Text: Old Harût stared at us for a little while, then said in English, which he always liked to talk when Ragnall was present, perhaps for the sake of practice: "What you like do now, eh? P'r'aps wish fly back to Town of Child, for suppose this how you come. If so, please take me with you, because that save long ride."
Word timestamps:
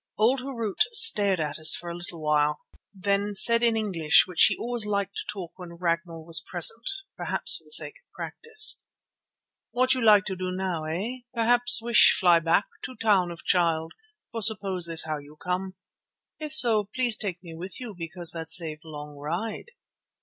Old 0.17 0.39
Harût 0.39 0.79
stared 0.93 1.39
at 1.39 1.59
us 1.59 1.75
for 1.75 1.87
a 1.91 1.95
little 1.95 2.19
while, 2.23 2.61
then 2.91 3.35
said 3.35 3.61
in 3.61 3.77
English, 3.77 4.25
which 4.25 4.45
he 4.45 4.57
always 4.57 4.87
liked 4.87 5.15
to 5.15 5.31
talk 5.31 5.51
when 5.57 5.73
Ragnall 5.77 6.25
was 6.25 6.41
present, 6.41 6.89
perhaps 7.15 7.57
for 7.57 7.65
the 7.65 7.69
sake 7.71 7.97
of 7.99 8.11
practice: 8.11 8.81
"What 9.69 9.93
you 9.93 10.03
like 10.03 10.25
do 10.25 10.35
now, 10.39 10.85
eh? 10.85 11.17
P'r'aps 11.35 11.83
wish 11.83 12.17
fly 12.19 12.39
back 12.39 12.65
to 12.85 12.95
Town 12.95 13.29
of 13.29 13.45
Child, 13.45 13.91
for 14.31 14.41
suppose 14.41 14.87
this 14.87 15.03
how 15.05 15.19
you 15.19 15.35
come. 15.35 15.75
If 16.39 16.51
so, 16.51 16.85
please 16.95 17.15
take 17.15 17.43
me 17.43 17.53
with 17.53 17.79
you, 17.79 17.93
because 17.95 18.31
that 18.31 18.49
save 18.49 18.79
long 18.83 19.15
ride." 19.17 19.69